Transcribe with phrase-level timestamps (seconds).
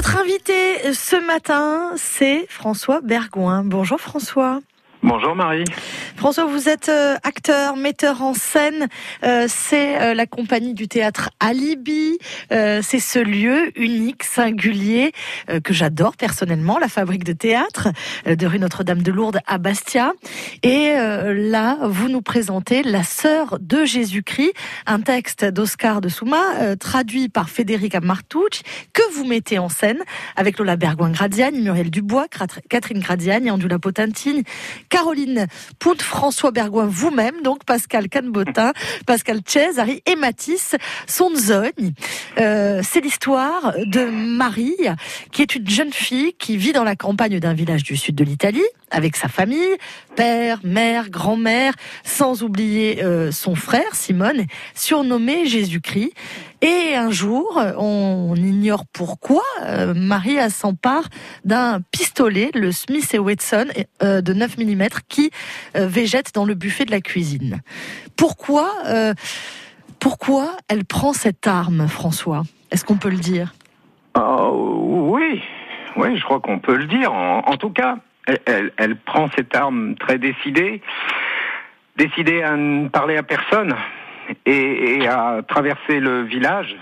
[0.00, 3.64] Notre invité ce matin, c'est François Bergouin.
[3.64, 4.62] Bonjour François.
[5.02, 5.64] Bonjour Marie.
[6.16, 8.86] François, vous êtes euh, acteur, metteur en scène.
[9.24, 12.18] Euh, c'est euh, la compagnie du théâtre Alibi.
[12.50, 15.12] c'est ce lieu unique, singulier,
[15.64, 17.88] que j'adore personnellement, la fabrique de théâtre
[18.26, 20.12] de rue Notre-Dame de Lourdes à Bastia.
[20.62, 24.52] Et là, vous nous présentez La sœur de Jésus-Christ,
[24.86, 28.62] un texte d'Oscar de Souma, traduit par Federica Martucci,
[28.92, 30.02] que vous mettez en scène
[30.36, 32.26] avec Lola Bergouin-Gradiani, Muriel Dubois,
[32.68, 34.44] Catherine Gradiani, Andula Potentini,
[34.90, 35.46] Caroline
[35.78, 38.72] Pout, François Bergoin, vous-même, donc Pascal Canbotin,
[39.06, 40.76] Pascal Cesari et Mathis
[41.06, 41.92] Sonzogne.
[42.38, 44.76] Euh, c'est l'histoire de Marie,
[45.32, 48.24] qui est une jeune fille qui vit dans la campagne d'un village du sud de
[48.24, 49.76] l'Italie, avec sa famille,
[50.16, 54.44] père, mère, grand-mère, sans oublier euh, son frère Simone,
[54.74, 56.12] surnommé Jésus-Christ.
[56.62, 61.04] Et un jour, on ignore pourquoi, euh, Marie s'empare
[61.44, 63.66] d'un pistolet, le Smith Wesson
[64.02, 65.30] euh, de 9 mm, qui
[65.76, 67.62] euh, végète dans le buffet de la cuisine.
[68.16, 68.70] Pourquoi,
[69.98, 72.42] pourquoi elle prend cette arme, François?
[72.70, 73.54] Est-ce qu'on peut le dire?
[74.14, 75.42] Oui,
[75.96, 77.12] oui, je crois qu'on peut le dire.
[77.12, 80.82] En, tout cas, elle, prend cette arme très décidée,
[81.96, 83.74] décidée à ne parler à personne
[84.46, 86.76] et, à traverser le village,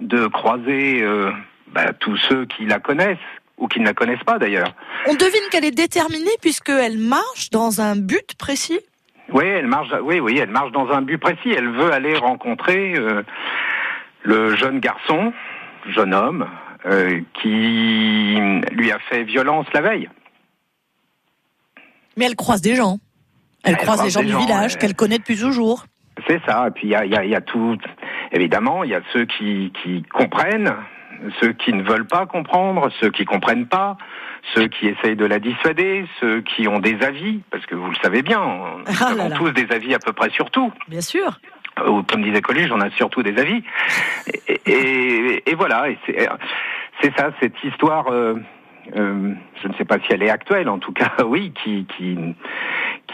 [0.00, 1.30] de croiser euh,
[1.68, 3.18] bah, tous ceux qui la connaissent
[3.58, 4.72] ou qui ne la connaissent pas d'ailleurs.
[5.06, 8.80] On devine qu'elle est déterminée puisqu'elle marche dans un but précis.
[9.30, 9.88] Oui, elle marche.
[10.02, 11.50] Oui, oui, elle marche dans un but précis.
[11.50, 13.22] Elle veut aller rencontrer euh,
[14.22, 15.32] le jeune garçon,
[15.86, 16.48] jeune homme,
[16.86, 18.38] euh, qui
[18.72, 20.08] lui a fait violence la veille.
[22.18, 22.98] Mais elle croise des gens.
[23.64, 25.84] Elle, croise, des gens du village qu'elle connaît depuis toujours.
[26.26, 26.66] C'est ça.
[26.68, 27.78] Et puis il y a, y a, tout.
[28.32, 30.74] Évidemment, il y a ceux qui, qui comprennent,
[31.40, 33.96] ceux qui ne veulent pas comprendre, ceux qui comprennent pas,
[34.54, 37.96] ceux qui essayent de la dissuader, ceux qui ont des avis, parce que vous le
[38.02, 40.72] savez bien, nous ah avons tous des avis à peu près sur tout.
[40.88, 41.40] Bien sûr.
[41.86, 43.62] Ou comme disait Coluche, on a surtout des avis.
[44.66, 45.86] Et, et, voilà,
[47.00, 48.08] c'est ça, cette histoire.
[48.08, 48.34] Euh,
[48.96, 52.16] euh, je ne sais pas si elle est actuelle, en tout cas, oui, qui, qui,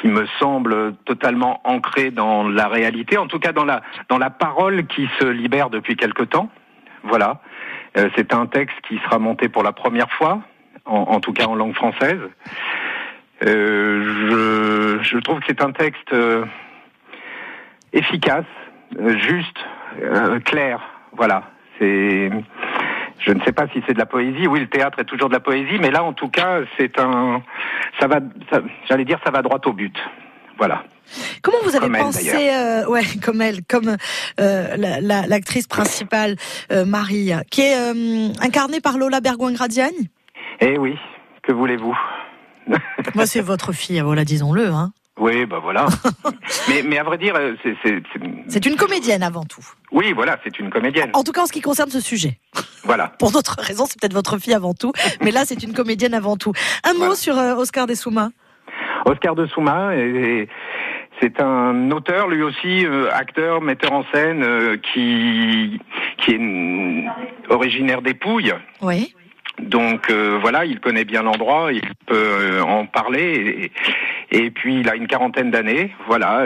[0.05, 4.87] me semble totalement ancré dans la réalité, en tout cas dans la, dans la parole
[4.87, 6.51] qui se libère depuis quelque temps.
[7.05, 7.41] Voilà.
[7.97, 10.43] Euh, c'est un texte qui sera monté pour la première fois,
[10.85, 12.21] en, tout cas en langue française.
[13.47, 16.15] Euh, je, je, trouve que c'est un texte
[17.95, 18.45] efficace,
[19.17, 19.59] juste,
[20.45, 20.81] clair.
[21.13, 21.45] Voilà.
[21.79, 22.31] C'est
[23.27, 24.47] je ne sais pas si c'est de la poésie.
[24.47, 27.43] Oui, le théâtre est toujours de la poésie, mais là, en tout cas, c'est un,
[27.99, 28.21] ça va,
[28.89, 29.97] j'allais dire, ça va droit au but.
[30.59, 30.85] Voilà.
[31.43, 33.97] Comment vous avez pensé, euh, ouais, comme elle, comme
[34.41, 36.37] euh, l'actrice principale
[36.71, 40.11] euh, Marie, qui est euh, incarnée par Lola Bergouin-Gradiani
[40.61, 40.97] Eh oui,
[41.43, 41.97] que voulez-vous?
[43.15, 44.93] Moi, c'est votre fille, voilà, disons-le, hein.
[45.19, 45.87] Oui, bah voilà.
[46.69, 47.77] mais, mais à vrai dire, c'est...
[48.49, 49.65] C'est une comédienne avant tout.
[49.93, 51.11] Oui, voilà, c'est une comédienne.
[51.13, 52.39] En tout cas, en ce qui concerne ce sujet.
[52.83, 53.09] Voilà.
[53.19, 54.93] Pour d'autres raisons, c'est peut-être votre fille avant tout,
[55.23, 56.53] mais là, c'est une comédienne avant tout.
[56.83, 58.31] Un mot sur euh, Oscar de Souma.
[59.07, 59.93] Oscar de Souma,
[61.21, 65.81] c'est un auteur, lui aussi, euh, acteur, metteur en scène, euh, qui,
[66.19, 68.55] qui est originaire des Pouilles.
[68.83, 69.15] Oui.
[69.61, 73.71] Donc voilà, il connaît bien l'endroit, il peut en parler.
[74.35, 75.95] Et, puis il a une quarantaine d'années.
[76.07, 76.45] Voilà,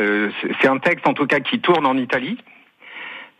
[0.60, 2.38] c'est un texte en tout cas qui tourne en Italie.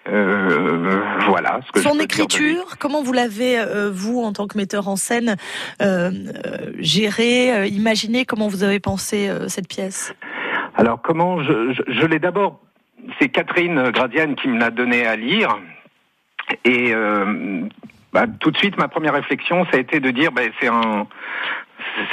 [0.09, 1.61] Euh, voilà.
[1.67, 5.37] Ce que Son écriture, comment vous l'avez, euh, vous, en tant que metteur en scène,
[5.83, 6.11] euh,
[6.79, 10.15] géré, imaginé Comment vous avez pensé cette pièce?
[10.77, 12.61] Alors, comment je, l'ai d'abord.
[13.21, 15.59] C'est Catherine Gradienne qui me l'a donné à lire.
[16.65, 16.93] Et
[18.13, 21.07] bah, tout de suite, ma première réflexion, ça a été de dire, bah, c'est un,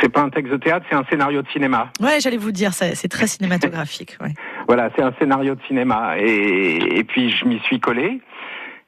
[0.02, 1.90] c'est pas un texte de théâtre, c'est un scénario de cinéma.
[2.00, 4.18] Ouais, j'allais vous dire, c'est très cinématographique.
[4.22, 4.34] Ouais.
[4.68, 6.18] Voilà, c'est un scénario de cinéma.
[6.18, 8.22] Et, et puis je m'y suis collé.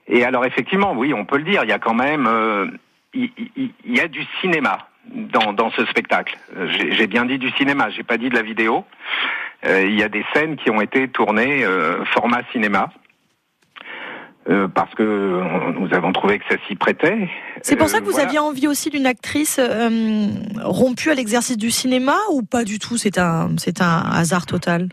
[0.07, 2.67] Et alors effectivement, oui, on peut le dire, il y a quand même, euh,
[3.13, 3.31] il,
[3.85, 6.37] y a du cinéma dans, dans ce spectacle.
[6.91, 8.85] J'ai bien dit du cinéma, j'ai pas dit de la vidéo.
[9.65, 12.89] Euh, il y a des scènes qui ont été tournées euh, format cinéma.
[14.49, 17.27] Euh, parce que nous avons trouvé que ça s'y prêtait.
[17.61, 19.59] C'est pour ça que vous aviez envie aussi d'une actrice
[20.63, 22.95] rompue à l'exercice du cinéma ou pas du tout?
[22.95, 24.87] C'est un, c'est un hasard total?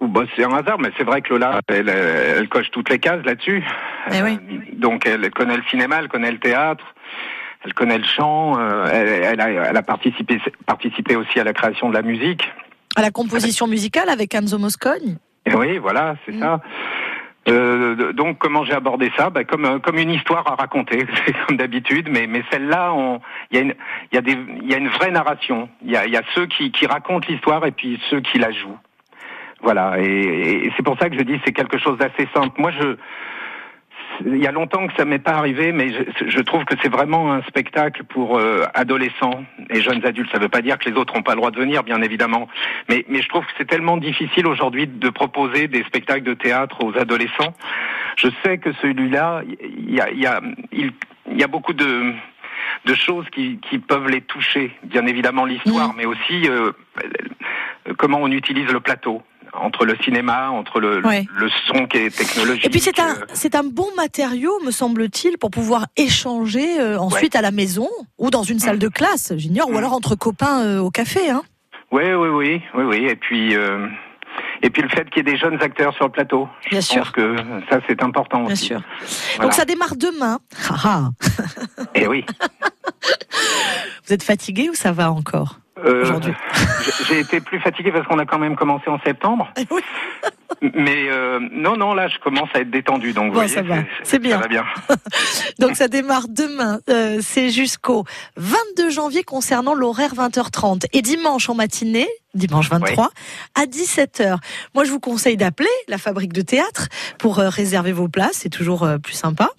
[0.00, 3.24] Bah, c'est un hasard, mais c'est vrai que Lola, elle, elle, coche toutes les cases
[3.24, 3.64] là-dessus.
[4.12, 4.38] Eh oui.
[4.74, 6.84] donc elle connaît le cinéma, elle connaît le théâtre,
[7.64, 11.88] elle connaît le chant, euh, elle, a, elle, a, participé, participé aussi à la création
[11.88, 12.42] de la musique.
[12.96, 15.18] À la composition musicale avec Enzo Moscone
[15.54, 16.40] Oui, voilà, c'est mm.
[16.40, 16.60] ça.
[17.48, 19.30] Euh, donc comment j'ai abordé ça?
[19.30, 21.04] Bah, comme euh, comme une histoire à raconter,
[21.46, 22.94] comme d'habitude, mais mais celle-là,
[23.50, 23.74] il y a une
[24.12, 25.68] y y a une vraie narration.
[25.84, 28.50] Il y a y a ceux qui qui racontent l'histoire et puis ceux qui la
[28.50, 28.78] jouent.
[29.60, 32.60] Voilà, et, et c'est pour ça que je dis c'est quelque chose d'assez simple.
[32.60, 32.96] Moi, je
[34.24, 36.88] il y a longtemps que ça m'est pas arrivé, mais je, je trouve que c'est
[36.88, 40.30] vraiment un spectacle pour euh, adolescents et jeunes adultes.
[40.30, 42.00] Ça ne veut pas dire que les autres n'ont pas le droit de venir, bien
[42.02, 42.48] évidemment,
[42.88, 46.84] mais, mais je trouve que c'est tellement difficile aujourd'hui de proposer des spectacles de théâtre
[46.84, 47.54] aux adolescents.
[48.16, 50.40] Je sais que celui-là, il y a, y, a,
[50.72, 50.92] il,
[51.32, 52.12] y a beaucoup de
[52.86, 54.70] de choses qui, qui peuvent les toucher.
[54.82, 55.96] Bien évidemment l'histoire, mmh.
[55.96, 56.72] mais aussi euh,
[57.96, 59.22] comment on utilise le plateau
[59.64, 62.66] entre le cinéma, entre le, le son qui est technologique.
[62.66, 66.98] Et puis c'est un, euh, c'est un bon matériau, me semble-t-il, pour pouvoir échanger euh,
[66.98, 67.88] ensuite à la maison
[68.18, 68.80] ou dans une salle mm.
[68.80, 69.78] de classe, j'ignore, ou mm.
[69.78, 71.30] alors entre copains euh, au café.
[71.30, 71.42] Hein.
[71.90, 73.06] Oui, oui, oui, oui, oui.
[73.08, 73.56] Et puis.
[74.62, 76.48] Et puis le fait qu'il y ait des jeunes acteurs sur le plateau.
[76.70, 77.02] Bien je sûr.
[77.02, 77.36] Pense que
[77.70, 78.44] ça, c'est important.
[78.44, 78.80] Bien sûr.
[79.40, 80.38] Donc ça démarre demain.
[81.94, 82.24] Eh oui.
[84.06, 85.60] Vous êtes fatigué ou ça va encore?
[85.84, 86.20] Euh,
[87.08, 89.52] J'ai été plus fatigué parce qu'on a quand même commencé en septembre.
[90.74, 94.18] Mais euh, non, non, là, je commence à être détendu, donc bon, ça va, c'est
[94.18, 94.36] bien.
[94.36, 94.64] Ça va bien.
[95.58, 98.04] donc ça démarre demain, euh, c'est jusqu'au
[98.36, 103.10] 22 janvier concernant l'horaire 20h30 et dimanche en matinée, dimanche 23
[103.54, 104.36] à 17h.
[104.74, 106.88] Moi, je vous conseille d'appeler la fabrique de théâtre
[107.18, 109.50] pour euh, réserver vos places, c'est toujours euh, plus sympa.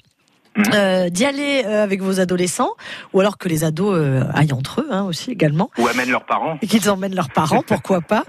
[0.55, 0.65] Mhm.
[0.73, 2.71] Euh, d'y aller euh, avec vos adolescents,
[3.13, 5.69] ou alors que les ados euh, aillent entre eux hein, aussi également.
[5.77, 6.57] Ou amènent leurs parents.
[6.61, 8.23] Et qu'ils emmènent leurs parents, pourquoi pas.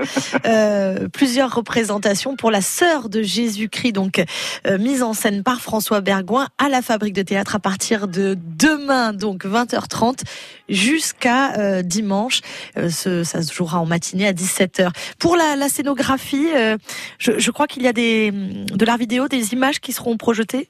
[0.45, 4.23] Euh, plusieurs représentations pour la sœur de Jésus-Christ, donc
[4.79, 9.13] mise en scène par François Bergoin à la Fabrique de Théâtre à partir de demain,
[9.13, 10.23] donc 20h30
[10.69, 12.41] jusqu'à dimanche.
[12.89, 14.91] Ce, ça se jouera en matinée à 17h.
[15.19, 16.49] Pour la, la scénographie,
[17.19, 20.69] je, je crois qu'il y a des, de l'art vidéo, des images qui seront projetées?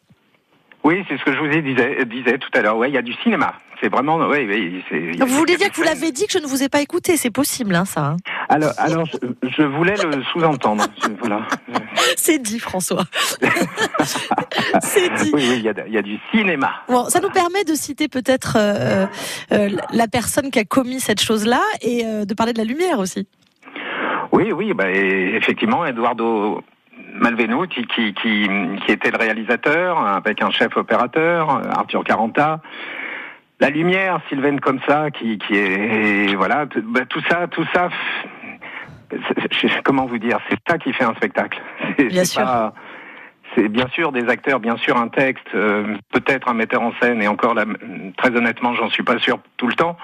[0.86, 2.76] Oui, c'est ce que je vous ai disais, disais tout à l'heure.
[2.76, 3.54] Ouais, il y a du cinéma.
[3.80, 4.18] C'est vraiment.
[4.18, 7.32] Vous voulez dire que vous l'avez dit que je ne vous ai pas écouté C'est
[7.32, 8.10] possible, hein, ça.
[8.10, 8.16] Hein
[8.48, 9.04] alors, alors,
[9.42, 10.84] je, voulais le sous-entendre.
[11.18, 11.40] voilà.
[12.16, 13.02] C'est dit, François.
[14.80, 15.32] C'est dit.
[15.34, 16.70] Oui, oui, il y a, y a, du cinéma.
[16.86, 19.06] Bon, ça nous permet de citer peut-être euh,
[19.50, 23.00] euh, la personne qui a commis cette chose-là et euh, de parler de la lumière
[23.00, 23.26] aussi.
[24.30, 26.62] Oui, oui, bah, effectivement, Eduardo
[27.14, 28.48] Malvenuti qui, qui,
[28.84, 32.60] qui était le réalisateur, avec un chef opérateur, Arthur Caranta.
[33.58, 37.88] La lumière, Sylvain comme ça, qui, qui est voilà, bah, tout ça, tout ça.
[39.84, 41.60] Comment vous dire C'est ça qui fait un spectacle.
[41.98, 42.72] Bien sûr.
[43.54, 47.22] c'est bien sûr des acteurs, bien sûr un texte, euh, peut-être un metteur en scène,
[47.22, 47.64] et encore là,
[48.18, 49.96] très honnêtement, j'en suis pas sûr tout le temps.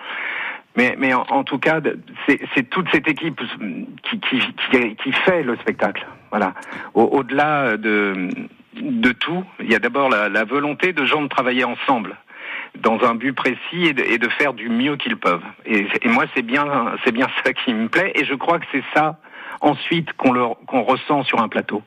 [0.77, 1.81] Mais, mais en, tout cas,
[2.27, 3.43] c'est toute cette équipe
[4.03, 4.41] qui, qui,
[4.71, 6.07] qui, qui, fait le spectacle.
[6.33, 6.55] Voilà.
[6.95, 12.17] Au-delà de, tout, il y a d'abord la, volonté de gens de travailler ensemble
[12.81, 15.45] dans un but précis et de, faire du mieux qu'ils peuvent.
[15.67, 18.13] Et, moi, c'est bien, c'est bien ça qui me plaît.
[18.15, 19.19] Et je crois que c'est ça
[19.61, 21.83] ensuite qu'on qu'on ressent sur un plateau.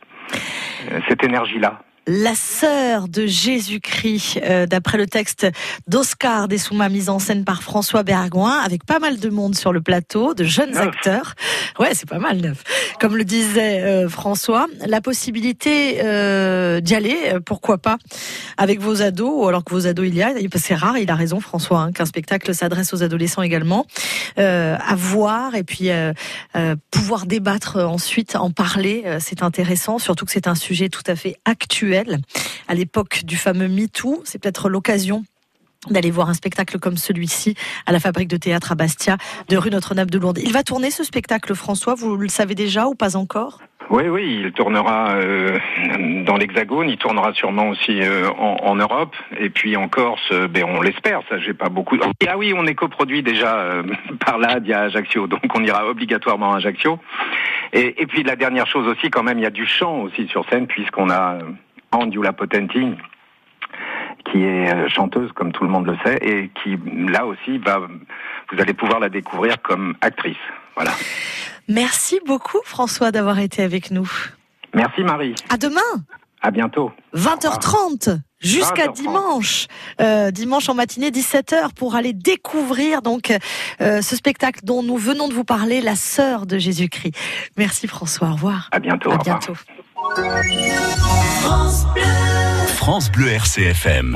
[0.92, 5.48] Euh, cette énergie-là la sœur de Jésus-Christ, euh, d'après le texte
[5.88, 9.82] d'Oscar Dessouma, mise en scène par François Bergouin, avec pas mal de monde sur le
[9.82, 11.34] plateau, de jeunes acteurs.
[11.80, 12.64] Ouais, c'est pas mal neuf.
[13.00, 17.98] Comme le disait euh, François, la possibilité euh, d'y aller, pourquoi pas,
[18.58, 21.16] avec vos ados, ou alors que vos ados il y a, c'est rare, il a
[21.16, 23.86] raison François, hein, qu'un spectacle s'adresse aux adolescents également,
[24.38, 25.90] à voir et puis
[26.92, 31.38] pouvoir débattre ensuite, en parler, c'est intéressant, surtout que c'est un sujet tout à fait
[31.46, 31.95] actuel
[32.68, 34.22] à l'époque du fameux MeToo.
[34.26, 35.24] C'est peut-être l'occasion
[35.90, 39.18] d'aller voir un spectacle comme celui-ci à la Fabrique de théâtre à Bastia
[39.50, 40.40] de rue Notre-Dame de Lourdes.
[40.40, 43.60] Il va tourner ce spectacle, François, vous le savez déjà ou pas encore?
[43.92, 45.60] Oui, oui, il tournera euh,
[46.26, 50.82] dans l'Hexagone, il tournera sûrement aussi euh, en, Europe, et puis en Corse, ben, on
[50.82, 51.96] l'espère, ça j'ai pas beaucoup...
[52.28, 53.84] Ah oui, on est coproduit déjà euh,
[54.26, 56.98] par là, il y a Ajaccio, donc on ira obligatoirement à Ajaccio.
[57.74, 60.48] Et puis la dernière chose aussi, quand même, il y a du chant aussi sur
[60.50, 61.40] scène, puisqu'on a
[62.00, 62.94] Andioula Potenti,
[64.32, 66.78] qui est euh, chanteuse, comme tout le monde le sait, et qui,
[67.10, 70.38] là aussi, va, vous allez pouvoir la découvrir comme actrice.
[70.76, 70.92] Voilà.
[71.68, 74.10] Merci beaucoup, François, d'avoir été avec nous.
[74.74, 75.36] Merci, Marie.
[75.50, 75.82] À demain.
[76.42, 76.92] À bientôt.
[77.16, 79.66] 20h30 jusqu'à dimanche,
[80.00, 83.32] euh, dimanche en matinée 17h pour aller découvrir donc
[83.82, 87.16] euh, ce spectacle dont nous venons de vous parler, la sœur de Jésus-Christ.
[87.58, 88.70] Merci François, au revoir.
[88.72, 89.12] À bientôt.
[89.12, 89.54] À bientôt.
[92.78, 93.26] France Bleu.
[93.30, 94.14] RCFM.